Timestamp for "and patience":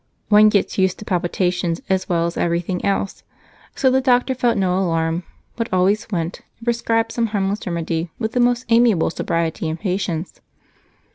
9.69-10.41